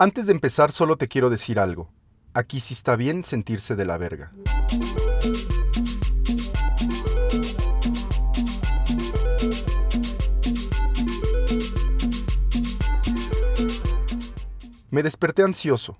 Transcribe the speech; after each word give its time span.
Antes 0.00 0.26
de 0.26 0.32
empezar, 0.32 0.70
solo 0.70 0.96
te 0.96 1.08
quiero 1.08 1.28
decir 1.28 1.58
algo. 1.58 1.90
Aquí 2.32 2.60
sí 2.60 2.72
está 2.72 2.94
bien 2.94 3.24
sentirse 3.24 3.74
de 3.74 3.84
la 3.84 3.98
verga. 3.98 4.32
Me 14.88 15.02
desperté 15.02 15.42
ansioso, 15.42 15.98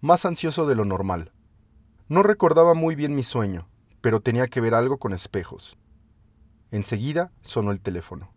más 0.00 0.26
ansioso 0.26 0.66
de 0.66 0.74
lo 0.74 0.84
normal. 0.84 1.30
No 2.08 2.24
recordaba 2.24 2.74
muy 2.74 2.96
bien 2.96 3.14
mi 3.14 3.22
sueño, 3.22 3.68
pero 4.00 4.18
tenía 4.18 4.48
que 4.48 4.60
ver 4.60 4.74
algo 4.74 4.98
con 4.98 5.12
espejos. 5.12 5.78
Enseguida 6.72 7.30
sonó 7.42 7.70
el 7.70 7.80
teléfono. 7.80 8.35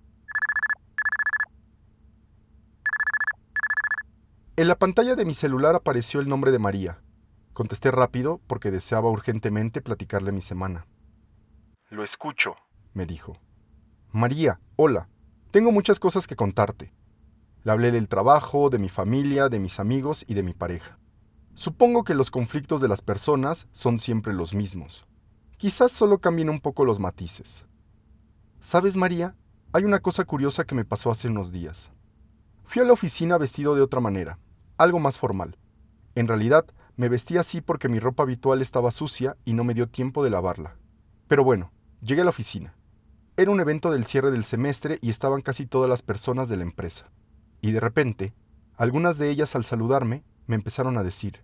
En 4.60 4.68
la 4.68 4.78
pantalla 4.78 5.16
de 5.16 5.24
mi 5.24 5.34
celular 5.34 5.74
apareció 5.74 6.20
el 6.20 6.28
nombre 6.28 6.52
de 6.52 6.60
María. 6.60 7.02
Contesté 7.54 7.92
rápido 7.92 8.42
porque 8.46 8.72
deseaba 8.72 9.10
urgentemente 9.10 9.82
platicarle 9.82 10.34
mi 10.34 10.42
semana. 10.42 10.86
Lo 11.90 12.04
escucho, 12.04 12.58
me 12.94 13.06
dijo. 13.06 13.38
María, 14.12 14.60
hola. 14.76 15.08
Tengo 15.52 15.72
muchas 15.72 15.98
cosas 15.98 16.28
que 16.28 16.36
contarte. 16.36 16.94
Le 17.64 17.72
hablé 17.72 17.92
del 17.94 18.10
trabajo, 18.10 18.70
de 18.70 18.80
mi 18.80 18.90
familia, 18.90 19.48
de 19.48 19.60
mis 19.60 19.80
amigos 19.80 20.26
y 20.28 20.34
de 20.34 20.44
mi 20.44 20.52
pareja. 20.52 21.00
Supongo 21.54 22.04
que 22.04 22.14
los 22.14 22.30
conflictos 22.30 22.82
de 22.82 22.90
las 22.90 23.02
personas 23.02 23.66
son 23.72 23.98
siempre 23.98 24.34
los 24.34 24.54
mismos. 24.54 25.08
Quizás 25.56 25.94
solo 25.94 26.18
cambien 26.18 26.50
un 26.50 26.60
poco 26.60 26.84
los 26.84 27.00
matices. 27.00 27.64
¿Sabes, 28.60 28.98
María? 28.98 29.38
Hay 29.72 29.86
una 29.86 30.02
cosa 30.02 30.26
curiosa 30.26 30.66
que 30.66 30.76
me 30.76 30.84
pasó 30.84 31.12
hace 31.12 31.30
unos 31.30 31.54
días. 31.54 31.94
Fui 32.66 32.82
a 32.82 32.86
la 32.86 32.92
oficina 32.92 33.38
vestido 33.38 33.74
de 33.74 33.82
otra 33.82 34.02
manera 34.02 34.38
algo 34.80 35.00
más 35.00 35.20
formal. 35.20 35.58
En 36.16 36.28
realidad, 36.28 36.66
me 36.96 37.10
vestí 37.10 37.38
así 37.38 37.62
porque 37.62 37.90
mi 37.90 38.00
ropa 38.00 38.24
habitual 38.24 38.62
estaba 38.62 38.92
sucia 38.92 39.38
y 39.46 39.54
no 39.54 39.64
me 39.64 39.74
dio 39.74 39.88
tiempo 39.88 40.24
de 40.24 40.32
lavarla. 40.32 40.78
Pero 41.28 41.44
bueno, 41.44 41.72
llegué 42.02 42.22
a 42.22 42.24
la 42.24 42.32
oficina. 42.32 42.76
Era 43.38 43.52
un 43.52 43.60
evento 43.60 43.92
del 43.92 44.06
cierre 44.06 44.32
del 44.32 44.44
semestre 44.44 44.98
y 45.02 45.10
estaban 45.10 45.42
casi 45.42 45.66
todas 45.66 45.90
las 45.90 46.02
personas 46.02 46.50
de 46.50 46.58
la 46.58 46.64
empresa. 46.64 47.12
Y 47.62 47.72
de 47.72 47.80
repente, 47.80 48.34
algunas 48.76 49.18
de 49.18 49.30
ellas 49.30 49.56
al 49.56 49.66
saludarme 49.66 50.24
me 50.48 50.56
empezaron 50.56 50.98
a 50.98 51.04
decir, 51.04 51.44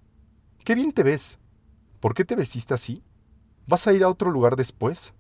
¡Qué 0.64 0.74
bien 0.74 0.92
te 0.92 1.04
ves! 1.04 1.38
¿Por 2.00 2.14
qué 2.14 2.26
te 2.26 2.36
vestiste 2.36 2.74
así? 2.74 3.04
¿Vas 3.68 3.86
a 3.88 3.94
ir 3.94 4.04
a 4.04 4.10
otro 4.10 4.32
lugar 4.32 4.56
después? 4.56 5.14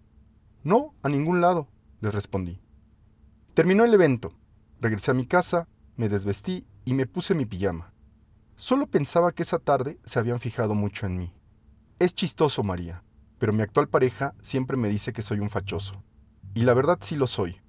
No, 0.63 0.93
a 1.03 1.09
ningún 1.09 1.41
lado, 1.41 1.67
les 1.99 2.13
respondí. 2.13 2.61
Terminó 3.53 3.83
el 3.83 3.93
evento. 3.93 4.33
Regresé 4.79 5.11
a 5.11 5.15
mi 5.15 5.25
casa, 5.25 5.67
me 5.97 6.09
desvestí 6.09 6.65
y 6.85 6.93
me 6.93 7.07
puse 7.07 7.35
mi 7.35 7.45
pijama. 7.45 7.94
Solo 8.55 8.87
pensaba 8.87 9.33
que 9.33 9.43
esa 9.43 9.59
tarde 9.59 9.99
se 10.05 10.17
habían 10.17 10.39
fijado 10.39 10.75
mucho 10.75 11.05
en 11.05 11.17
mí. 11.17 11.33
Es 11.99 12.15
chistoso, 12.15 12.63
María, 12.63 13.03
pero 13.37 13.51
mi 13.51 13.61
actual 13.61 13.89
pareja 13.89 14.33
siempre 14.41 14.77
me 14.77 14.87
dice 14.87 15.11
que 15.11 15.21
soy 15.21 15.39
un 15.39 15.49
fachoso. 15.49 16.01
Y 16.53 16.61
la 16.61 16.73
verdad 16.73 16.97
sí 17.01 17.17
lo 17.17 17.27
soy. 17.27 17.61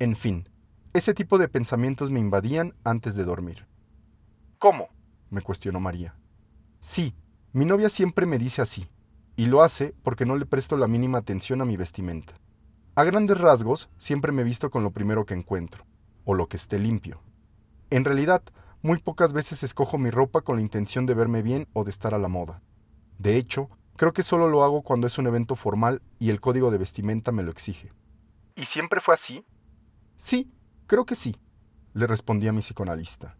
En 0.00 0.16
fin, 0.16 0.48
ese 0.92 1.14
tipo 1.14 1.38
de 1.38 1.48
pensamientos 1.48 2.10
me 2.10 2.18
invadían 2.18 2.74
antes 2.82 3.14
de 3.14 3.24
dormir. 3.24 3.66
¿Cómo? 4.58 4.88
me 5.30 5.40
cuestionó 5.40 5.80
María. 5.80 6.14
Sí, 6.80 7.14
mi 7.52 7.64
novia 7.64 7.88
siempre 7.88 8.26
me 8.26 8.38
dice 8.38 8.60
así, 8.60 8.88
y 9.36 9.46
lo 9.46 9.62
hace 9.62 9.94
porque 10.02 10.26
no 10.26 10.36
le 10.36 10.46
presto 10.46 10.76
la 10.76 10.88
mínima 10.88 11.18
atención 11.18 11.62
a 11.62 11.64
mi 11.64 11.76
vestimenta. 11.76 12.34
A 12.94 13.04
grandes 13.04 13.40
rasgos, 13.40 13.88
siempre 13.96 14.32
me 14.32 14.42
visto 14.42 14.70
con 14.70 14.82
lo 14.82 14.90
primero 14.90 15.24
que 15.24 15.34
encuentro, 15.34 15.86
o 16.24 16.34
lo 16.34 16.48
que 16.48 16.58
esté 16.58 16.78
limpio. 16.78 17.22
En 17.88 18.04
realidad, 18.04 18.42
muy 18.82 18.98
pocas 18.98 19.32
veces 19.32 19.62
escojo 19.62 19.96
mi 19.96 20.10
ropa 20.10 20.40
con 20.40 20.56
la 20.56 20.62
intención 20.62 21.06
de 21.06 21.14
verme 21.14 21.42
bien 21.42 21.68
o 21.72 21.84
de 21.84 21.90
estar 21.90 22.14
a 22.14 22.18
la 22.18 22.26
moda. 22.26 22.62
De 23.18 23.36
hecho, 23.36 23.70
creo 23.96 24.12
que 24.12 24.24
solo 24.24 24.48
lo 24.48 24.64
hago 24.64 24.82
cuando 24.82 25.06
es 25.06 25.18
un 25.18 25.28
evento 25.28 25.54
formal 25.54 26.02
y 26.18 26.30
el 26.30 26.40
código 26.40 26.72
de 26.72 26.78
vestimenta 26.78 27.30
me 27.30 27.44
lo 27.44 27.52
exige. 27.52 27.92
¿Y 28.56 28.64
siempre 28.64 29.00
fue 29.00 29.14
así? 29.14 29.44
Sí, 30.16 30.52
creo 30.88 31.06
que 31.06 31.14
sí, 31.14 31.36
le 31.94 32.08
respondí 32.08 32.48
a 32.48 32.52
mi 32.52 32.60
psicoanalista. 32.60 33.36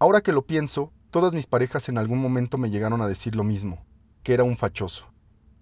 Ahora 0.00 0.20
que 0.20 0.32
lo 0.32 0.46
pienso, 0.46 0.92
todas 1.10 1.32
mis 1.32 1.46
parejas 1.46 1.88
en 1.88 1.96
algún 1.96 2.18
momento 2.18 2.58
me 2.58 2.70
llegaron 2.70 3.02
a 3.02 3.08
decir 3.08 3.36
lo 3.36 3.44
mismo, 3.44 3.86
que 4.24 4.34
era 4.34 4.42
un 4.42 4.56
fachoso. 4.56 5.06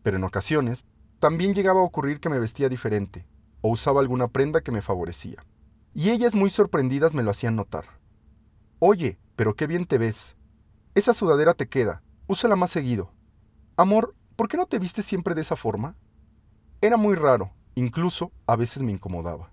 Pero 0.02 0.16
en 0.16 0.24
ocasiones, 0.24 0.86
también 1.18 1.52
llegaba 1.52 1.80
a 1.80 1.84
ocurrir 1.84 2.20
que 2.20 2.30
me 2.30 2.38
vestía 2.38 2.70
diferente, 2.70 3.26
o 3.60 3.68
usaba 3.68 4.00
alguna 4.00 4.28
prenda 4.28 4.62
que 4.62 4.72
me 4.72 4.80
favorecía. 4.80 5.44
Y 5.92 6.08
ellas 6.08 6.34
muy 6.34 6.48
sorprendidas 6.48 7.12
me 7.12 7.22
lo 7.22 7.30
hacían 7.30 7.56
notar. 7.56 7.99
Oye, 8.82 9.18
pero 9.36 9.54
qué 9.54 9.66
bien 9.66 9.84
te 9.84 9.98
ves. 9.98 10.36
Esa 10.94 11.12
sudadera 11.12 11.52
te 11.52 11.68
queda. 11.68 12.02
Úsala 12.26 12.56
más 12.56 12.70
seguido. 12.70 13.12
Amor, 13.76 14.14
¿por 14.36 14.48
qué 14.48 14.56
no 14.56 14.64
te 14.64 14.78
vistes 14.78 15.04
siempre 15.04 15.34
de 15.34 15.42
esa 15.42 15.54
forma? 15.54 15.96
Era 16.80 16.96
muy 16.96 17.14
raro, 17.14 17.52
incluso 17.74 18.32
a 18.46 18.56
veces 18.56 18.82
me 18.82 18.90
incomodaba. 18.90 19.52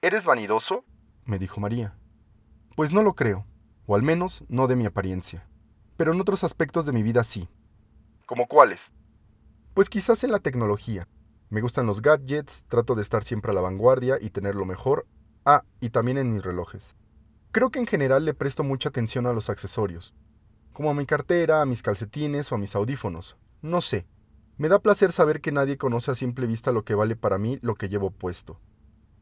¿Eres 0.00 0.24
vanidoso? 0.24 0.84
me 1.24 1.40
dijo 1.40 1.60
María. 1.60 1.98
Pues 2.76 2.92
no 2.92 3.02
lo 3.02 3.14
creo, 3.14 3.46
o 3.86 3.96
al 3.96 4.02
menos 4.02 4.44
no 4.48 4.68
de 4.68 4.76
mi 4.76 4.86
apariencia, 4.86 5.48
pero 5.96 6.12
en 6.12 6.20
otros 6.20 6.44
aspectos 6.44 6.86
de 6.86 6.92
mi 6.92 7.02
vida 7.02 7.24
sí. 7.24 7.48
¿Como 8.26 8.46
cuáles? 8.46 8.92
Pues 9.74 9.90
quizás 9.90 10.22
en 10.22 10.30
la 10.30 10.38
tecnología. 10.38 11.08
Me 11.48 11.62
gustan 11.62 11.86
los 11.86 12.00
gadgets, 12.00 12.64
trato 12.68 12.94
de 12.94 13.02
estar 13.02 13.24
siempre 13.24 13.50
a 13.50 13.54
la 13.54 13.60
vanguardia 13.60 14.18
y 14.20 14.30
tener 14.30 14.54
lo 14.54 14.66
mejor. 14.66 15.08
Ah, 15.44 15.64
y 15.80 15.90
también 15.90 16.16
en 16.16 16.32
mis 16.32 16.44
relojes. 16.44 16.94
Creo 17.52 17.70
que 17.70 17.80
en 17.80 17.86
general 17.86 18.24
le 18.24 18.32
presto 18.32 18.62
mucha 18.62 18.90
atención 18.90 19.26
a 19.26 19.32
los 19.32 19.50
accesorios, 19.50 20.14
como 20.72 20.88
a 20.90 20.94
mi 20.94 21.04
cartera, 21.04 21.62
a 21.62 21.66
mis 21.66 21.82
calcetines 21.82 22.52
o 22.52 22.54
a 22.54 22.58
mis 22.58 22.76
audífonos. 22.76 23.36
No 23.60 23.80
sé. 23.80 24.06
Me 24.56 24.68
da 24.68 24.78
placer 24.78 25.10
saber 25.10 25.40
que 25.40 25.50
nadie 25.50 25.76
conoce 25.76 26.12
a 26.12 26.14
simple 26.14 26.46
vista 26.46 26.70
lo 26.70 26.84
que 26.84 26.94
vale 26.94 27.16
para 27.16 27.38
mí 27.38 27.58
lo 27.60 27.74
que 27.74 27.88
llevo 27.88 28.12
puesto, 28.12 28.60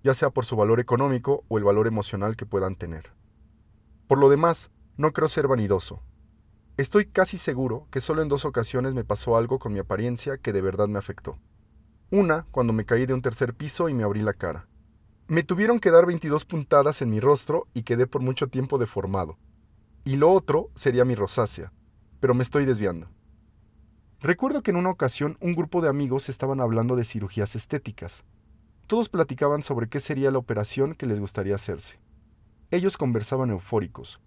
ya 0.05 0.12
sea 0.12 0.28
por 0.28 0.44
su 0.44 0.56
valor 0.56 0.78
económico 0.78 1.44
o 1.49 1.56
el 1.56 1.65
valor 1.65 1.87
emocional 1.87 2.37
que 2.37 2.44
puedan 2.44 2.77
tener. 2.77 3.12
Por 4.09 4.19
lo 4.19 4.28
demás, 4.28 4.71
no 4.99 5.12
creo 5.12 5.28
ser 5.28 5.49
vanidoso. 5.49 6.03
Estoy 6.77 7.06
casi 7.06 7.39
seguro 7.39 7.87
que 7.91 8.00
solo 8.00 8.21
en 8.21 8.28
dos 8.28 8.45
ocasiones 8.45 8.93
me 8.93 9.05
pasó 9.05 9.39
algo 9.39 9.59
con 9.59 9.72
mi 9.72 9.78
apariencia 9.78 10.37
que 10.37 10.53
de 10.53 10.60
verdad 10.60 10.89
me 10.89 10.99
afectó. 10.99 11.39
Una, 12.10 12.47
cuando 12.50 12.75
me 12.75 12.84
caí 12.84 13.06
de 13.06 13.15
un 13.15 13.22
tercer 13.22 13.55
piso 13.55 13.89
y 13.89 13.95
me 13.95 14.03
abrí 14.03 14.21
la 14.21 14.34
cara. 14.34 14.69
Me 15.31 15.43
tuvieron 15.43 15.78
que 15.78 15.91
dar 15.91 16.06
22 16.06 16.47
puntadas 16.47 17.03
en 17.03 17.11
mi 17.11 17.21
rostro 17.21 17.66
y 17.75 17.83
quedé 17.83 18.06
por 18.06 18.22
mucho 18.22 18.47
tiempo 18.47 18.78
deformado. 18.78 19.37
Y 20.03 20.16
lo 20.16 20.33
otro 20.33 20.71
sería 20.75 21.05
mi 21.05 21.15
rosácea, 21.15 21.71
pero 22.19 22.33
me 22.33 22.43
estoy 22.43 22.65
desviando. 22.65 23.11
Recuerdo 24.21 24.62
que 24.62 24.71
en 24.71 24.78
una 24.78 24.89
ocasión 24.89 25.37
un 25.43 25.55
grupo 25.55 25.83
de 25.83 25.91
amigos 25.91 26.31
estaban 26.31 26.62
hablando 26.62 26.97
de 26.97 27.05
cirugías 27.05 27.56
estéticas. 27.56 28.25
Todos 28.87 29.11
platicaban 29.11 29.62
sobre 29.62 29.91
qué 29.91 30.00
sería 30.00 30.31
la 30.31 30.39
operación 30.39 30.94
que 30.94 31.05
les 31.05 31.21
gustaría 31.21 31.56
hacerse. 31.56 32.00
Ellos 32.71 32.97
conversaban 32.97 33.50
eufóricos. 33.50 34.22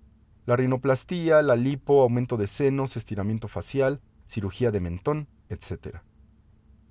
La 0.46 0.56
rinoplastía, 0.56 1.42
la 1.42 1.56
lipo, 1.56 2.04
aumento 2.04 2.38
de 2.38 2.46
senos, 2.46 2.96
estiramiento 2.96 3.48
facial, 3.48 4.02
cirugía 4.28 4.70
de 4.70 4.82
mentón, 4.82 5.28
etc. 5.50 5.98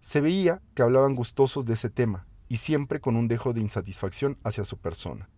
Se 0.00 0.20
veía 0.20 0.62
que 0.74 0.82
hablaban 0.82 1.14
gustosos 1.14 1.64
de 1.64 1.74
ese 1.74 1.90
tema, 1.90 2.26
y 2.50 2.56
siempre 2.56 3.00
con 3.00 3.16
un 3.16 3.28
dejo 3.28 3.52
de 3.52 3.60
insatisfacción 3.60 4.36
hacia 4.42 4.64
su 4.64 4.76
persona. 4.76 5.30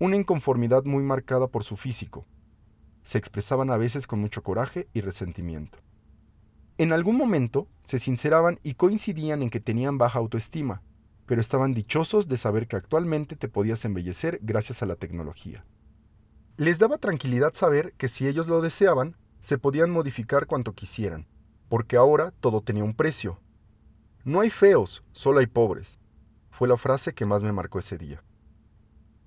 Una 0.00 0.16
inconformidad 0.16 0.84
muy 0.84 1.04
marcada 1.04 1.46
por 1.46 1.62
su 1.62 1.76
físico. 1.76 2.26
Se 3.04 3.16
expresaban 3.16 3.70
a 3.70 3.76
veces 3.76 4.08
con 4.08 4.20
mucho 4.20 4.42
coraje 4.42 4.88
y 4.92 5.00
resentimiento. 5.00 5.78
En 6.76 6.92
algún 6.92 7.16
momento 7.16 7.68
se 7.84 8.00
sinceraban 8.00 8.58
y 8.64 8.74
coincidían 8.74 9.40
en 9.42 9.50
que 9.50 9.60
tenían 9.60 9.98
baja 9.98 10.18
autoestima, 10.18 10.82
pero 11.26 11.40
estaban 11.40 11.74
dichosos 11.74 12.26
de 12.26 12.36
saber 12.36 12.66
que 12.66 12.74
actualmente 12.74 13.36
te 13.36 13.48
podías 13.48 13.84
embellecer 13.84 14.40
gracias 14.42 14.82
a 14.82 14.86
la 14.86 14.96
tecnología. 14.96 15.64
Les 16.56 16.80
daba 16.80 16.98
tranquilidad 16.98 17.52
saber 17.52 17.92
que 17.92 18.08
si 18.08 18.26
ellos 18.26 18.48
lo 18.48 18.60
deseaban, 18.60 19.16
se 19.38 19.58
podían 19.58 19.90
modificar 19.90 20.46
cuanto 20.46 20.72
quisieran, 20.72 21.28
porque 21.68 21.96
ahora 21.96 22.32
todo 22.40 22.62
tenía 22.62 22.82
un 22.82 22.94
precio. 22.94 23.38
No 24.24 24.40
hay 24.40 24.50
feos, 24.50 25.04
solo 25.12 25.38
hay 25.38 25.46
pobres, 25.46 26.00
fue 26.58 26.66
la 26.66 26.76
frase 26.76 27.14
que 27.14 27.24
más 27.24 27.44
me 27.44 27.52
marcó 27.52 27.78
ese 27.78 27.98
día. 27.98 28.20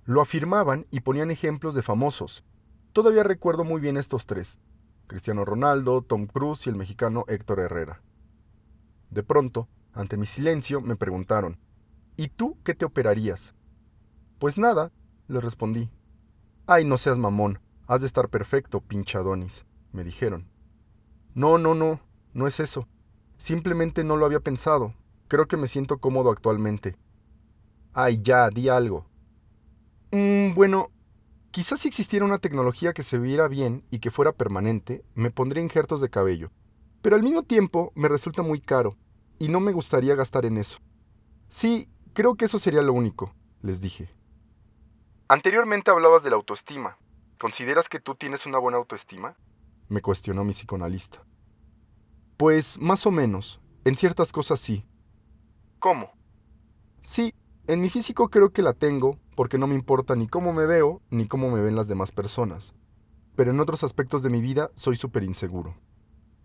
Lo 0.03 0.19
afirmaban 0.19 0.85
y 0.91 0.99
ponían 0.99 1.31
ejemplos 1.31 1.73
de 1.75 1.81
famosos. 1.81 2.43
Todavía 2.91 3.23
recuerdo 3.23 3.63
muy 3.63 3.79
bien 3.79 3.95
estos 3.95 4.25
tres, 4.25 4.59
Cristiano 5.07 5.45
Ronaldo, 5.45 6.01
Tom 6.01 6.27
Cruise 6.27 6.67
y 6.67 6.71
el 6.71 6.75
mexicano 6.75 7.23
Héctor 7.29 7.61
Herrera. 7.61 8.01
De 9.11 9.23
pronto, 9.23 9.69
ante 9.93 10.17
mi 10.17 10.25
silencio, 10.25 10.81
me 10.81 10.97
preguntaron, 10.97 11.57
¿Y 12.17 12.27
tú 12.27 12.57
qué 12.65 12.75
te 12.75 12.83
operarías? 12.83 13.55
Pues 14.37 14.57
nada, 14.57 14.91
les 15.29 15.41
respondí. 15.41 15.89
Ay, 16.67 16.83
no 16.83 16.97
seas 16.97 17.17
mamón, 17.17 17.61
has 17.87 18.01
de 18.01 18.07
estar 18.07 18.27
perfecto, 18.27 18.81
pinche 18.81 19.17
Adonis, 19.17 19.63
me 19.93 20.03
dijeron. 20.03 20.49
No, 21.33 21.57
no, 21.57 21.75
no, 21.75 22.01
no 22.33 22.45
es 22.45 22.59
eso. 22.59 22.89
Simplemente 23.37 24.03
no 24.03 24.17
lo 24.17 24.25
había 24.25 24.41
pensado. 24.41 24.93
Creo 25.29 25.47
que 25.47 25.55
me 25.55 25.67
siento 25.67 25.99
cómodo 25.99 26.29
actualmente. 26.29 26.97
Ay, 27.93 28.19
ya, 28.21 28.49
di 28.49 28.69
algo. 28.69 29.05
Mm, 30.11 30.53
bueno, 30.53 30.89
Quizás 31.51 31.81
si 31.81 31.89
existiera 31.89 32.23
una 32.23 32.39
tecnología 32.39 32.93
que 32.93 33.03
se 33.03 33.19
viera 33.19 33.49
bien 33.49 33.83
y 33.91 33.99
que 33.99 34.09
fuera 34.09 34.31
permanente, 34.31 35.03
me 35.15 35.31
pondría 35.31 35.61
injertos 35.61 35.99
de 35.99 36.09
cabello. 36.09 36.49
Pero 37.01 37.17
al 37.17 37.23
mismo 37.23 37.43
tiempo 37.43 37.91
me 37.93 38.07
resulta 38.07 38.41
muy 38.41 38.61
caro, 38.61 38.95
y 39.37 39.49
no 39.49 39.59
me 39.59 39.73
gustaría 39.73 40.15
gastar 40.15 40.45
en 40.45 40.57
eso. 40.57 40.79
Sí, 41.49 41.89
creo 42.13 42.35
que 42.35 42.45
eso 42.45 42.57
sería 42.57 42.81
lo 42.81 42.93
único, 42.93 43.35
les 43.61 43.81
dije. 43.81 44.09
Anteriormente 45.27 45.91
hablabas 45.91 46.23
de 46.23 46.29
la 46.29 46.37
autoestima. 46.37 46.97
¿Consideras 47.37 47.89
que 47.89 47.99
tú 47.99 48.15
tienes 48.15 48.45
una 48.45 48.57
buena 48.57 48.77
autoestima? 48.77 49.35
me 49.89 50.01
cuestionó 50.01 50.45
mi 50.45 50.53
psicoanalista. 50.53 51.21
Pues 52.37 52.79
más 52.79 53.05
o 53.05 53.11
menos, 53.11 53.59
en 53.83 53.97
ciertas 53.97 54.31
cosas 54.31 54.57
sí. 54.61 54.85
¿Cómo? 55.79 56.13
Sí, 57.01 57.33
en 57.71 57.79
mi 57.79 57.89
físico 57.89 58.27
creo 58.27 58.51
que 58.51 58.61
la 58.61 58.73
tengo, 58.73 59.17
porque 59.33 59.57
no 59.57 59.65
me 59.65 59.75
importa 59.75 60.13
ni 60.17 60.27
cómo 60.27 60.51
me 60.51 60.65
veo, 60.65 61.01
ni 61.09 61.25
cómo 61.29 61.49
me 61.49 61.61
ven 61.61 61.77
las 61.77 61.87
demás 61.87 62.11
personas. 62.11 62.73
Pero 63.37 63.51
en 63.51 63.61
otros 63.61 63.85
aspectos 63.85 64.21
de 64.23 64.29
mi 64.29 64.41
vida 64.41 64.71
soy 64.75 64.97
súper 64.97 65.23
inseguro, 65.23 65.77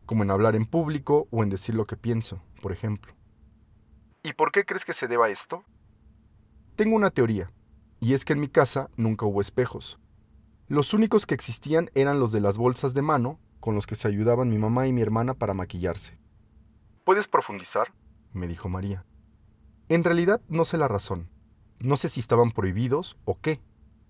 como 0.06 0.22
en 0.22 0.30
hablar 0.30 0.54
en 0.54 0.66
público 0.66 1.26
o 1.32 1.42
en 1.42 1.50
decir 1.50 1.74
lo 1.74 1.84
que 1.84 1.96
pienso, 1.96 2.40
por 2.62 2.70
ejemplo. 2.70 3.12
¿Y 4.22 4.34
por 4.34 4.52
qué 4.52 4.64
crees 4.64 4.84
que 4.84 4.92
se 4.92 5.08
deba 5.08 5.28
esto? 5.28 5.64
Tengo 6.76 6.94
una 6.94 7.10
teoría, 7.10 7.50
y 7.98 8.14
es 8.14 8.24
que 8.24 8.34
en 8.34 8.40
mi 8.40 8.48
casa 8.48 8.88
nunca 8.96 9.26
hubo 9.26 9.40
espejos. 9.40 9.98
Los 10.68 10.94
únicos 10.94 11.26
que 11.26 11.34
existían 11.34 11.90
eran 11.96 12.20
los 12.20 12.30
de 12.30 12.40
las 12.40 12.56
bolsas 12.56 12.94
de 12.94 13.02
mano 13.02 13.40
con 13.58 13.74
los 13.74 13.88
que 13.88 13.96
se 13.96 14.06
ayudaban 14.06 14.48
mi 14.48 14.58
mamá 14.58 14.86
y 14.86 14.92
mi 14.92 15.02
hermana 15.02 15.34
para 15.34 15.54
maquillarse. 15.54 16.20
¿Puedes 17.04 17.26
profundizar? 17.26 17.92
me 18.32 18.46
dijo 18.46 18.68
María. 18.68 19.04
En 19.88 20.02
realidad 20.02 20.40
no 20.48 20.64
sé 20.64 20.78
la 20.78 20.88
razón. 20.88 21.28
No 21.78 21.96
sé 21.96 22.08
si 22.08 22.18
estaban 22.18 22.50
prohibidos 22.50 23.16
o 23.24 23.38
qué, 23.40 23.60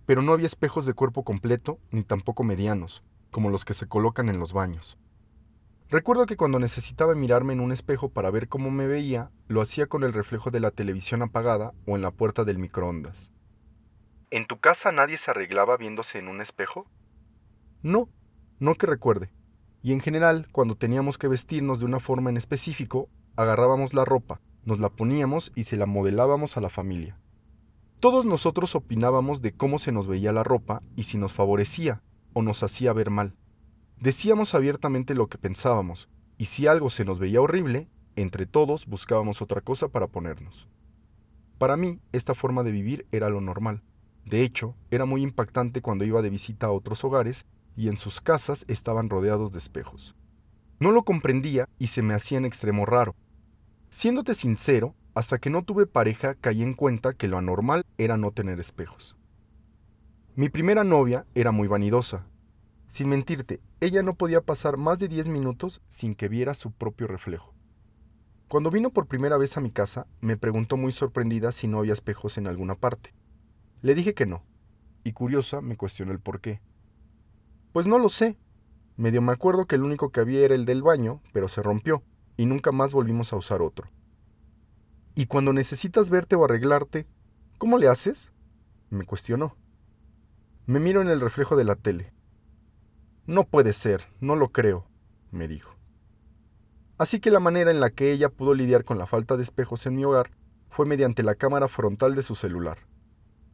pero 0.07 0.23
no 0.23 0.33
había 0.33 0.47
espejos 0.47 0.87
de 0.87 0.95
cuerpo 0.95 1.23
completo 1.23 1.79
ni 1.91 2.03
tampoco 2.03 2.45
medianos, 2.45 3.03
como 3.31 3.51
los 3.51 3.67
que 3.67 3.75
se 3.75 3.87
colocan 3.87 4.31
en 4.31 4.39
los 4.39 4.55
baños. 4.55 4.97
Recuerdo 5.91 6.25
que 6.25 6.39
cuando 6.39 6.59
necesitaba 6.59 7.15
mirarme 7.15 7.53
en 7.53 7.61
un 7.61 7.73
espejo 7.73 8.09
para 8.09 8.31
ver 8.31 8.49
cómo 8.49 8.71
me 8.71 8.87
veía, 8.87 9.31
lo 9.49 9.61
hacía 9.61 9.87
con 9.87 10.03
el 10.03 10.15
reflejo 10.15 10.51
de 10.51 10.61
la 10.61 10.71
televisión 10.71 11.21
apagada 11.21 11.75
o 11.87 11.95
en 11.95 12.03
la 12.03 12.11
puerta 12.11 12.45
del 12.45 12.59
microondas. 12.59 13.31
¿En 14.31 14.47
tu 14.47 14.59
casa 14.59 14.93
nadie 14.93 15.19
se 15.19 15.31
arreglaba 15.31 15.77
viéndose 15.77 16.19
en 16.19 16.29
un 16.29 16.41
espejo? 16.41 16.87
No, 17.83 18.09
no 18.61 18.77
que 18.77 18.87
recuerde. 18.87 19.31
Y 19.83 19.93
en 19.93 20.01
general, 20.01 20.49
cuando 20.53 20.77
teníamos 20.77 21.19
que 21.19 21.29
vestirnos 21.29 21.81
de 21.81 21.85
una 21.85 22.01
forma 22.01 22.31
en 22.31 22.39
específico, 22.39 23.11
agarrábamos 23.37 23.93
la 23.93 24.05
ropa, 24.05 24.41
nos 24.67 24.81
la 24.81 24.91
poníamos 24.91 25.53
y 25.55 25.65
se 25.65 25.79
la 25.79 25.87
modelábamos 25.87 26.59
a 26.59 26.61
la 26.61 26.69
familia. 26.69 27.19
Todos 28.01 28.27
nosotros 28.27 28.75
opinábamos 28.75 29.41
de 29.41 29.53
cómo 29.53 29.79
se 29.79 29.93
nos 29.93 30.07
veía 30.07 30.33
la 30.33 30.45
ropa 30.45 30.83
y 30.97 31.05
si 31.05 31.17
nos 31.17 31.33
favorecía 31.33 32.03
o 32.35 32.43
nos 32.43 32.63
hacía 32.63 32.93
ver 32.93 33.09
mal. 33.09 33.35
Decíamos 33.99 34.55
abiertamente 34.55 35.15
lo 35.15 35.29
que 35.29 35.39
pensábamos, 35.39 36.11
y 36.37 36.47
si 36.47 36.67
algo 36.67 36.91
se 36.91 37.07
nos 37.07 37.19
veía 37.19 37.41
horrible, 37.41 37.89
entre 38.15 38.45
todos 38.45 38.87
buscábamos 38.87 39.41
otra 39.41 39.63
cosa 39.63 39.89
para 39.89 40.09
ponernos. 40.09 40.69
Para 41.57 41.79
mí, 41.79 42.01
esta 42.13 42.35
forma 42.35 42.63
de 42.63 42.73
vivir 42.73 43.07
era 43.13 43.31
lo 43.31 43.41
normal. 43.41 43.83
De 44.27 44.43
hecho, 44.43 44.75
era 44.91 45.07
muy 45.07 45.23
impactante 45.23 45.81
cuando 45.81 46.05
iba 46.05 46.21
de 46.21 46.29
visita 46.29 46.67
a 46.67 46.73
otros 46.73 47.05
hogares 47.05 47.47
y 47.77 47.89
en 47.89 47.97
sus 47.97 48.21
casas 48.21 48.67
estaban 48.69 49.09
rodeados 49.09 49.53
de 49.53 49.59
espejos. 49.59 50.15
No 50.79 50.91
lo 50.91 51.05
comprendía 51.05 51.69
y 51.79 51.87
se 51.87 52.03
me 52.03 52.13
hacía 52.13 52.37
en 52.37 52.45
extremo 52.45 52.85
raro. 52.85 53.15
Siéndote 53.91 54.35
sincero, 54.35 54.95
hasta 55.15 55.39
que 55.39 55.51
no 55.51 55.65
tuve 55.65 55.87
pareja 55.87 56.35
caí 56.35 56.63
en 56.63 56.75
cuenta 56.75 57.15
que 57.15 57.29
lo 57.29 57.39
anormal 57.39 57.85
era 57.97 58.17
no 58.17 58.33
tener 58.33 58.61
espejos. 58.61 59.17
Mi 60.35 60.51
primera 60.51 60.85
novia 60.85 61.25
era 61.35 61.53
muy 61.53 61.69
vanidosa. 61.69 62.27
Sin 62.89 63.09
mentirte, 63.09 63.61
ella 63.81 64.03
no 64.03 64.15
podía 64.15 64.43
pasar 64.43 64.77
más 64.77 64.99
de 64.99 65.09
10 65.09 65.29
minutos 65.29 65.81
sin 65.87 66.15
que 66.15 66.29
viera 66.29 66.55
su 66.55 66.73
propio 66.73 67.07
reflejo. 67.07 67.55
Cuando 68.49 68.71
vino 68.71 68.91
por 68.91 69.07
primera 69.07 69.39
vez 69.39 69.57
a 69.57 69.61
mi 69.61 69.71
casa, 69.71 70.07
me 70.21 70.37
preguntó 70.37 70.77
muy 70.77 70.93
sorprendida 70.93 71.51
si 71.53 71.67
no 71.67 71.79
había 71.79 71.95
espejos 71.95 72.39
en 72.39 72.47
alguna 72.47 72.75
parte. 72.75 73.15
Le 73.83 73.95
dije 73.95 74.15
que 74.15 74.27
no, 74.27 74.45
y 75.03 75.13
curiosa 75.13 75.61
me 75.61 75.77
cuestionó 75.77 76.13
el 76.13 76.21
por 76.21 76.41
qué. 76.41 76.61
Pues 77.73 77.87
no 77.87 77.99
lo 77.99 78.09
sé. 78.09 78.37
Medio 78.97 79.23
me 79.23 79.33
acuerdo 79.33 79.67
que 79.67 79.77
el 79.77 79.83
único 79.83 80.11
que 80.11 80.21
había 80.21 80.45
era 80.45 80.55
el 80.55 80.65
del 80.65 80.83
baño, 80.83 81.23
pero 81.33 81.49
se 81.49 81.63
rompió, 81.63 82.03
y 82.37 82.47
nunca 82.47 82.73
más 82.73 82.93
volvimos 82.93 83.33
a 83.33 83.37
usar 83.37 83.63
otro. 83.63 83.89
Y 85.15 85.27
cuando 85.27 85.53
necesitas 85.53 86.11
verte 86.11 86.37
o 86.37 86.45
arreglarte, 86.45 87.07
¿cómo 87.59 87.79
le 87.79 87.89
haces? 87.89 88.33
me 88.91 89.05
cuestionó. 89.05 89.57
Me 90.67 90.81
miro 90.81 91.01
en 91.01 91.09
el 91.09 91.21
reflejo 91.21 91.57
de 91.57 91.65
la 91.65 91.77
tele. 91.77 92.13
No 93.27 93.45
puede 93.45 93.73
ser, 93.73 94.05
no 94.21 94.37
lo 94.37 94.51
creo, 94.51 94.87
me 95.31 95.49
dijo. 95.49 95.75
Así 96.99 97.21
que 97.21 97.31
la 97.31 97.41
manera 97.41 97.71
en 97.71 97.81
la 97.81 97.91
que 97.91 98.13
ella 98.13 98.29
pudo 98.29 98.55
lidiar 98.55 98.85
con 98.85 98.99
la 98.99 99.07
falta 99.07 99.37
de 99.37 99.43
espejos 99.43 99.87
en 99.87 99.97
mi 99.97 100.05
hogar 100.05 100.31
fue 100.71 100.87
mediante 100.87 101.23
la 101.23 101.35
cámara 101.35 101.69
frontal 101.69 102.15
de 102.15 102.23
su 102.23 102.35
celular. 102.35 102.79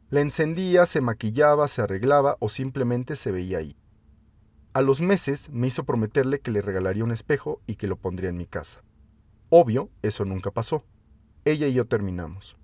La 0.09 0.21
encendía, 0.21 0.85
se 0.85 1.01
maquillaba, 1.01 1.67
se 1.67 1.81
arreglaba 1.81 2.37
o 2.39 2.49
simplemente 2.49 3.15
se 3.15 3.31
veía 3.31 3.59
ahí. 3.59 3.75
A 4.75 4.81
los 4.81 5.01
meses 5.01 5.51
me 5.51 5.67
hizo 5.67 5.83
prometerle 5.83 6.39
que 6.39 6.49
le 6.49 6.63
regalaría 6.63 7.03
un 7.03 7.11
espejo 7.11 7.61
y 7.67 7.75
que 7.75 7.85
lo 7.85 7.95
pondría 7.95 8.31
en 8.31 8.37
mi 8.37 8.47
casa. 8.47 8.81
Obvio, 9.49 9.91
eso 10.01 10.25
nunca 10.25 10.49
pasó. 10.49 10.83
Ella 11.45 11.67
y 11.67 11.73
yo 11.73 11.85
terminamos. 11.85 12.57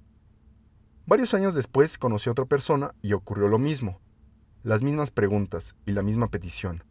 Varios 1.06 1.35
años 1.35 1.53
después 1.53 2.00
conocí 2.00 2.27
a 2.27 2.31
otra 2.31 2.45
persona 2.45 2.95
y 3.03 3.13
ocurrió 3.13 3.47
lo 3.47 3.59
mismo. 3.59 4.00
Las 4.63 4.81
mismas 4.81 5.11
preguntas 5.11 5.75
y 5.85 5.91
la 5.91 6.01
misma 6.01 6.31
petición. 6.31 6.83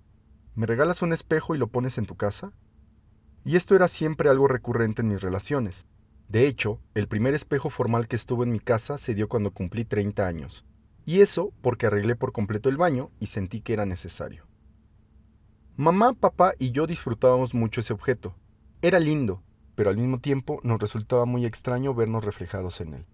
¿Me 0.54 0.66
regalas 0.66 1.02
un 1.02 1.12
espejo 1.12 1.56
y 1.56 1.58
lo 1.58 1.66
pones 1.66 1.98
en 1.98 2.06
tu 2.06 2.14
casa? 2.14 2.52
Y 3.44 3.56
esto 3.56 3.74
era 3.74 3.88
siempre 3.88 4.28
algo 4.28 4.46
recurrente 4.46 5.02
en 5.02 5.08
mis 5.08 5.20
relaciones. 5.20 5.88
De 6.28 6.46
hecho, 6.46 6.80
el 6.94 7.08
primer 7.08 7.34
espejo 7.34 7.70
formal 7.70 8.06
que 8.06 8.14
estuvo 8.14 8.44
en 8.44 8.52
mi 8.52 8.60
casa 8.60 8.98
se 8.98 9.14
dio 9.14 9.28
cuando 9.28 9.50
cumplí 9.50 9.84
30 9.84 10.26
años, 10.26 10.64
y 11.06 11.22
eso 11.22 11.52
porque 11.60 11.86
arreglé 11.86 12.14
por 12.14 12.32
completo 12.32 12.68
el 12.68 12.76
baño 12.76 13.10
y 13.18 13.28
sentí 13.28 13.62
que 13.62 13.72
era 13.72 13.86
necesario. 13.86 14.47
Mamá, 15.78 16.12
papá 16.12 16.52
y 16.58 16.72
yo 16.72 16.86
disfrutábamos 16.86 17.54
mucho 17.54 17.80
ese 17.80 17.94
objeto. 17.94 18.34
Era 18.82 19.00
lindo, 19.00 19.42
pero 19.74 19.88
al 19.88 19.96
mismo 19.96 20.18
tiempo 20.18 20.60
nos 20.62 20.78
resultaba 20.78 21.24
muy 21.24 21.46
extraño 21.46 21.94
vernos 21.94 22.24
reflejados 22.24 22.82
en 22.82 22.92
él. 22.92 23.06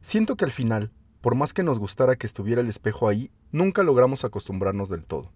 Siento 0.00 0.36
que 0.36 0.46
al 0.46 0.52
final, 0.52 0.90
por 1.20 1.34
más 1.34 1.52
que 1.52 1.62
nos 1.62 1.78
gustara 1.78 2.16
que 2.16 2.26
estuviera 2.26 2.62
el 2.62 2.68
espejo 2.68 3.08
ahí, 3.08 3.30
nunca 3.52 3.82
logramos 3.82 4.24
acostumbrarnos 4.24 4.88
del 4.88 5.04
todo. 5.04 5.32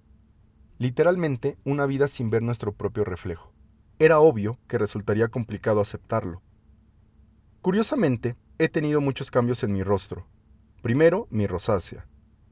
Literalmente, 0.79 1.59
una 1.65 1.85
vida 1.85 2.09
sin 2.09 2.31
ver 2.31 2.41
nuestro 2.41 2.73
propio 2.73 3.05
reflejo. 3.05 3.53
Era 3.99 4.21
obvio 4.21 4.59
que 4.69 4.79
resultaría 4.79 5.29
complicado 5.29 5.81
aceptarlo, 5.81 6.41
Curiosamente, 7.61 8.37
he 8.59 8.69
tenido 8.69 9.01
muchos 9.01 9.33
cambios 9.33 9.65
en 9.65 9.73
mi 9.73 9.83
rostro. 9.83 10.29
Primero, 10.81 11.27
mi 11.31 11.49
rosácea. 11.49 12.07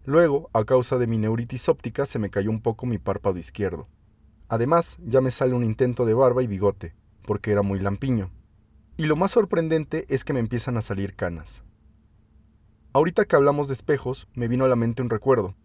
Luego, 0.06 0.50
a 0.52 0.64
causa 0.64 0.98
de 0.98 1.08
mi 1.08 1.18
neuritis 1.18 1.68
óptica, 1.68 2.06
se 2.06 2.20
me 2.20 2.30
cayó 2.30 2.48
un 2.50 2.60
poco 2.60 2.86
mi 2.86 2.96
párpado 2.96 3.38
izquierdo. 3.38 3.88
Además, 4.48 4.98
ya 5.04 5.20
me 5.20 5.32
sale 5.32 5.52
un 5.52 5.64
intento 5.64 6.06
de 6.06 6.14
barba 6.14 6.44
y 6.44 6.46
bigote, 6.46 6.94
porque 7.24 7.50
era 7.50 7.62
muy 7.62 7.80
lampiño. 7.80 8.30
Y 8.96 9.06
lo 9.06 9.16
más 9.16 9.32
sorprendente 9.32 10.06
es 10.08 10.24
que 10.24 10.32
me 10.32 10.38
empiezan 10.38 10.76
a 10.76 10.82
salir 10.82 11.16
canas. 11.16 11.64
Ahorita 12.92 13.24
que 13.24 13.34
hablamos 13.34 13.66
de 13.66 13.74
espejos, 13.74 14.28
me 14.32 14.46
vino 14.46 14.64
a 14.64 14.68
la 14.68 14.76
mente 14.76 15.02
un 15.02 15.10
recuerdo. 15.10 15.56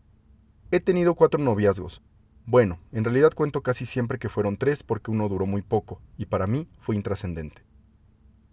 He 0.71 0.79
tenido 0.79 1.13
cuatro 1.13 1.39
noviazgos. 1.39 2.01
Bueno, 2.47 2.79
en 2.91 3.03
realidad 3.03 3.33
cuento 3.35 3.61
casi 3.61 3.85
siempre 3.85 4.17
que 4.17 4.27
fueron 4.27 4.57
tres 4.57 4.81
porque 4.81 5.11
uno 5.11 5.29
duró 5.29 5.45
muy 5.45 5.61
poco, 5.61 6.01
y 6.17 6.25
para 6.25 6.47
mí 6.47 6.67
fue 6.79 6.95
intrascendente. 6.95 7.61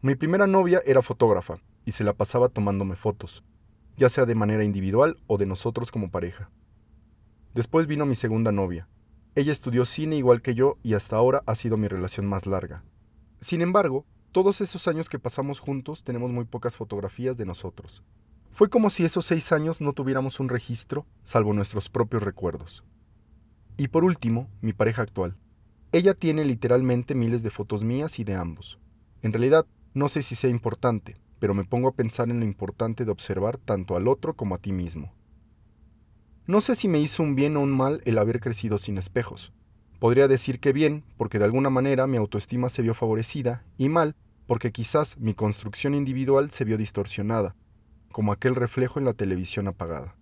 Mi 0.02 0.16
primera 0.16 0.46
novia 0.46 0.82
era 0.84 1.00
fotógrafa 1.00 1.60
y 1.86 1.92
se 1.92 2.04
la 2.04 2.12
pasaba 2.12 2.50
tomándome 2.50 2.94
fotos, 2.94 3.42
ya 3.98 4.08
sea 4.08 4.24
de 4.24 4.34
manera 4.34 4.64
individual 4.64 5.18
o 5.26 5.36
de 5.36 5.46
nosotros 5.46 5.90
como 5.90 6.10
pareja. 6.10 6.50
Después 7.54 7.86
vino 7.86 8.06
mi 8.06 8.14
segunda 8.14 8.52
novia. 8.52 8.88
Ella 9.34 9.52
estudió 9.52 9.84
cine 9.84 10.16
igual 10.16 10.40
que 10.40 10.54
yo 10.54 10.78
y 10.82 10.94
hasta 10.94 11.16
ahora 11.16 11.42
ha 11.46 11.54
sido 11.54 11.76
mi 11.76 11.88
relación 11.88 12.26
más 12.26 12.46
larga. 12.46 12.84
Sin 13.40 13.60
embargo, 13.60 14.06
todos 14.32 14.60
esos 14.60 14.88
años 14.88 15.08
que 15.08 15.18
pasamos 15.18 15.58
juntos 15.58 16.04
tenemos 16.04 16.30
muy 16.30 16.44
pocas 16.44 16.76
fotografías 16.76 17.36
de 17.36 17.44
nosotros. 17.44 18.02
Fue 18.52 18.70
como 18.70 18.90
si 18.90 19.04
esos 19.04 19.26
seis 19.26 19.52
años 19.52 19.80
no 19.80 19.92
tuviéramos 19.92 20.40
un 20.40 20.48
registro, 20.48 21.06
salvo 21.22 21.52
nuestros 21.52 21.88
propios 21.88 22.22
recuerdos. 22.22 22.84
Y 23.76 23.88
por 23.88 24.04
último, 24.04 24.48
mi 24.60 24.72
pareja 24.72 25.02
actual. 25.02 25.36
Ella 25.92 26.14
tiene 26.14 26.44
literalmente 26.44 27.14
miles 27.14 27.42
de 27.42 27.50
fotos 27.50 27.82
mías 27.82 28.18
y 28.18 28.24
de 28.24 28.34
ambos. 28.34 28.78
En 29.22 29.32
realidad, 29.32 29.66
no 29.94 30.08
sé 30.08 30.22
si 30.22 30.34
sea 30.34 30.50
importante, 30.50 31.16
pero 31.38 31.54
me 31.54 31.64
pongo 31.64 31.88
a 31.88 31.94
pensar 31.94 32.30
en 32.30 32.40
lo 32.40 32.46
importante 32.46 33.04
de 33.04 33.10
observar 33.10 33.58
tanto 33.58 33.96
al 33.96 34.08
otro 34.08 34.34
como 34.34 34.54
a 34.54 34.58
ti 34.58 34.72
mismo. 34.72 35.12
No 36.46 36.60
sé 36.60 36.74
si 36.74 36.88
me 36.88 36.98
hizo 36.98 37.22
un 37.22 37.34
bien 37.34 37.56
o 37.56 37.60
un 37.60 37.76
mal 37.76 38.00
el 38.04 38.18
haber 38.18 38.40
crecido 38.40 38.78
sin 38.78 38.96
espejos. 38.98 39.52
Podría 39.98 40.28
decir 40.28 40.60
que 40.60 40.72
bien, 40.72 41.04
porque 41.16 41.38
de 41.38 41.44
alguna 41.44 41.70
manera 41.70 42.06
mi 42.06 42.16
autoestima 42.16 42.68
se 42.68 42.82
vio 42.82 42.94
favorecida, 42.94 43.64
y 43.76 43.88
mal, 43.88 44.14
porque 44.46 44.72
quizás 44.72 45.18
mi 45.18 45.34
construcción 45.34 45.94
individual 45.94 46.50
se 46.50 46.64
vio 46.64 46.78
distorsionada, 46.78 47.54
como 48.12 48.32
aquel 48.32 48.54
reflejo 48.54 48.98
en 48.98 49.04
la 49.04 49.12
televisión 49.12 49.68
apagada. 49.68 50.14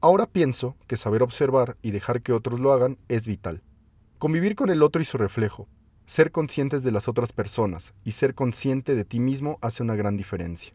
Ahora 0.00 0.26
pienso 0.26 0.76
que 0.86 0.96
saber 0.96 1.22
observar 1.22 1.76
y 1.80 1.90
dejar 1.90 2.22
que 2.22 2.32
otros 2.32 2.58
lo 2.58 2.72
hagan 2.72 2.98
es 3.08 3.26
vital. 3.26 3.62
Convivir 4.18 4.56
con 4.56 4.70
el 4.70 4.82
otro 4.82 5.00
y 5.00 5.04
su 5.04 5.16
reflejo, 5.16 5.68
ser 6.06 6.30
conscientes 6.30 6.84
de 6.84 6.92
las 6.92 7.08
otras 7.08 7.32
personas 7.32 7.92
y 8.04 8.12
ser 8.12 8.34
consciente 8.34 8.94
de 8.94 9.04
ti 9.04 9.18
mismo 9.18 9.58
hace 9.60 9.82
una 9.82 9.96
gran 9.96 10.16
diferencia. 10.16 10.72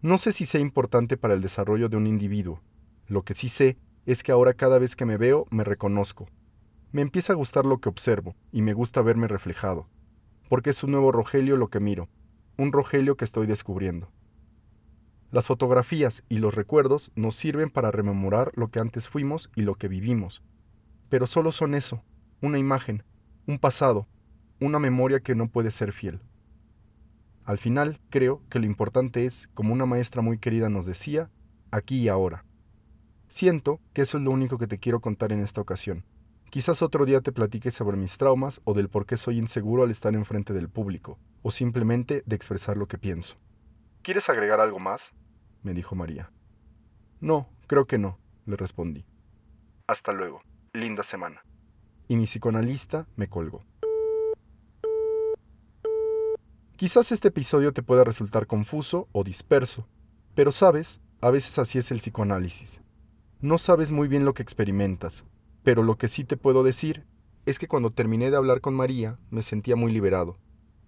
No 0.00 0.18
sé 0.18 0.32
si 0.32 0.46
sea 0.46 0.60
importante 0.60 1.16
para 1.16 1.34
el 1.34 1.40
desarrollo 1.40 1.88
de 1.88 1.96
un 1.96 2.08
individuo. 2.08 2.60
Lo 3.06 3.22
que 3.22 3.34
sí 3.34 3.48
sé 3.48 3.78
es 4.04 4.24
que 4.24 4.32
ahora 4.32 4.54
cada 4.54 4.80
vez 4.80 4.96
que 4.96 5.04
me 5.04 5.16
veo 5.16 5.46
me 5.50 5.62
reconozco. 5.62 6.26
Me 6.90 7.02
empieza 7.02 7.32
a 7.32 7.36
gustar 7.36 7.64
lo 7.64 7.78
que 7.78 7.88
observo 7.88 8.34
y 8.50 8.62
me 8.62 8.72
gusta 8.72 9.00
verme 9.00 9.28
reflejado, 9.28 9.88
porque 10.48 10.70
es 10.70 10.82
un 10.82 10.90
nuevo 10.90 11.12
Rogelio 11.12 11.56
lo 11.56 11.68
que 11.68 11.80
miro, 11.80 12.08
un 12.58 12.72
Rogelio 12.72 13.16
que 13.16 13.24
estoy 13.24 13.46
descubriendo. 13.46 14.10
Las 15.30 15.46
fotografías 15.46 16.24
y 16.28 16.38
los 16.38 16.56
recuerdos 16.56 17.12
nos 17.14 17.36
sirven 17.36 17.70
para 17.70 17.92
rememorar 17.92 18.52
lo 18.56 18.70
que 18.70 18.80
antes 18.80 19.08
fuimos 19.08 19.50
y 19.54 19.62
lo 19.62 19.76
que 19.76 19.88
vivimos, 19.88 20.42
pero 21.08 21.26
solo 21.26 21.52
son 21.52 21.74
eso, 21.74 22.02
una 22.42 22.58
imagen, 22.58 23.04
un 23.46 23.58
pasado, 23.58 24.08
una 24.66 24.78
memoria 24.78 25.20
que 25.20 25.34
no 25.34 25.48
puede 25.48 25.70
ser 25.70 25.92
fiel. 25.92 26.20
Al 27.44 27.58
final, 27.58 28.00
creo 28.10 28.42
que 28.48 28.60
lo 28.60 28.66
importante 28.66 29.26
es, 29.26 29.48
como 29.54 29.72
una 29.72 29.86
maestra 29.86 30.22
muy 30.22 30.38
querida 30.38 30.68
nos 30.68 30.86
decía, 30.86 31.30
aquí 31.70 32.02
y 32.02 32.08
ahora. 32.08 32.44
Siento 33.28 33.80
que 33.92 34.02
eso 34.02 34.18
es 34.18 34.24
lo 34.24 34.30
único 34.30 34.58
que 34.58 34.66
te 34.66 34.78
quiero 34.78 35.00
contar 35.00 35.32
en 35.32 35.40
esta 35.40 35.60
ocasión. 35.60 36.04
Quizás 36.50 36.82
otro 36.82 37.06
día 37.06 37.22
te 37.22 37.32
platique 37.32 37.70
sobre 37.70 37.96
mis 37.96 38.18
traumas 38.18 38.60
o 38.64 38.74
del 38.74 38.90
por 38.90 39.06
qué 39.06 39.16
soy 39.16 39.38
inseguro 39.38 39.82
al 39.82 39.90
estar 39.90 40.14
enfrente 40.14 40.52
del 40.52 40.68
público, 40.68 41.18
o 41.40 41.50
simplemente 41.50 42.22
de 42.26 42.36
expresar 42.36 42.76
lo 42.76 42.86
que 42.86 42.98
pienso. 42.98 43.36
¿Quieres 44.02 44.28
agregar 44.28 44.60
algo 44.60 44.78
más? 44.78 45.12
me 45.62 45.74
dijo 45.74 45.94
María. 45.94 46.30
No, 47.20 47.48
creo 47.66 47.86
que 47.86 47.98
no, 47.98 48.18
le 48.46 48.56
respondí. 48.56 49.06
Hasta 49.86 50.12
luego. 50.12 50.42
Linda 50.72 51.02
semana. 51.02 51.42
Y 52.08 52.16
mi 52.16 52.24
psicoanalista 52.24 53.06
me 53.16 53.28
colgó. 53.28 53.64
Quizás 56.82 57.12
este 57.12 57.28
episodio 57.28 57.72
te 57.72 57.84
pueda 57.84 58.02
resultar 58.02 58.48
confuso 58.48 59.06
o 59.12 59.22
disperso, 59.22 59.86
pero 60.34 60.50
sabes, 60.50 61.00
a 61.20 61.30
veces 61.30 61.60
así 61.60 61.78
es 61.78 61.92
el 61.92 61.98
psicoanálisis. 61.98 62.80
No 63.40 63.56
sabes 63.58 63.92
muy 63.92 64.08
bien 64.08 64.24
lo 64.24 64.34
que 64.34 64.42
experimentas, 64.42 65.22
pero 65.62 65.84
lo 65.84 65.96
que 65.96 66.08
sí 66.08 66.24
te 66.24 66.36
puedo 66.36 66.64
decir 66.64 67.06
es 67.46 67.60
que 67.60 67.68
cuando 67.68 67.92
terminé 67.92 68.32
de 68.32 68.36
hablar 68.36 68.60
con 68.60 68.74
María 68.74 69.16
me 69.30 69.42
sentía 69.42 69.76
muy 69.76 69.92
liberado, 69.92 70.38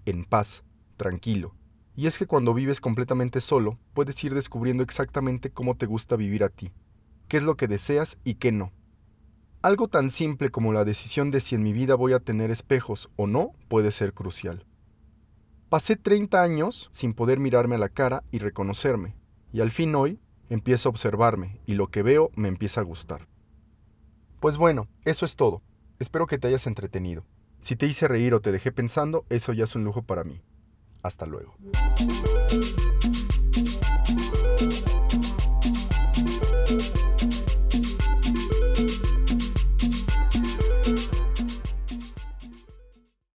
en 0.05 0.25
paz, 0.25 0.65
tranquilo. 0.97 1.55
Y 1.95 2.09
es 2.09 2.19
que 2.19 2.27
cuando 2.27 2.55
vives 2.55 2.81
completamente 2.81 3.41
solo, 3.41 3.79
puedes 3.93 4.25
ir 4.25 4.35
descubriendo 4.35 4.83
exactamente 4.83 5.51
cómo 5.51 5.77
te 5.77 5.87
gusta 5.87 6.17
vivir 6.17 6.43
a 6.43 6.49
ti, 6.49 6.73
qué 7.29 7.37
es 7.37 7.45
lo 7.45 7.57
que 7.57 7.69
deseas 7.69 8.19
y 8.25 8.35
qué 8.35 8.51
no. 8.51 8.73
Algo 9.63 9.87
tan 9.87 10.11
simple 10.11 10.51
como 10.51 10.73
la 10.73 10.85
decisión 10.85 11.31
de 11.31 11.39
si 11.39 11.55
en 11.55 11.63
mi 11.63 11.73
vida 11.73 11.95
voy 11.95 12.15
a 12.15 12.19
tener 12.19 12.51
espejos 12.51 13.11
o 13.15 13.29
no 13.29 13.53
puede 13.69 13.93
ser 13.93 14.13
crucial. 14.13 14.67
Pasé 15.75 15.97
30 15.97 16.40
años 16.40 16.88
sin 16.93 17.14
poder 17.14 17.40
mirarme 17.40 17.75
a 17.75 17.78
la 17.78 17.88
cara 17.88 18.23
y 18.31 18.38
reconocerme, 18.38 19.16
y 19.52 19.61
al 19.61 19.73
fin 19.73 19.93
hoy 19.97 20.21
empiezo 20.49 20.88
a 20.88 20.90
observarme 20.90 21.59
y 21.66 21.75
lo 21.75 21.88
que 21.88 22.04
veo 22.04 22.31
me 22.37 22.47
empieza 22.47 22.81
a 22.81 22.85
gustar. 22.85 23.26
Pues 24.38 24.57
bueno, 24.57 24.87
eso 25.04 25.25
es 25.25 25.35
todo. 25.35 25.62
Espero 25.99 26.28
que 26.28 26.38
te 26.38 26.47
hayas 26.47 26.69
entretenido. 26.69 27.25
Si 27.59 27.75
te 27.75 27.87
hice 27.87 28.07
reír 28.07 28.35
o 28.35 28.40
te 28.40 28.52
dejé 28.52 28.71
pensando, 28.71 29.26
eso 29.31 29.52
ya 29.52 29.64
es 29.64 29.75
un 29.75 29.83
lujo 29.83 30.02
para 30.02 30.23
mí. 30.23 30.43
Hasta 31.02 31.26
luego. 31.26 31.57